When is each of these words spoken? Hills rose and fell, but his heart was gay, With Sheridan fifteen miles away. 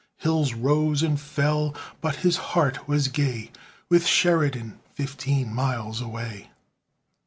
Hills 0.17 0.55
rose 0.55 1.03
and 1.03 1.19
fell, 1.21 1.75
but 2.01 2.15
his 2.15 2.35
heart 2.35 2.87
was 2.87 3.07
gay, 3.07 3.51
With 3.87 4.07
Sheridan 4.07 4.79
fifteen 4.95 5.53
miles 5.53 6.01
away. 6.01 6.49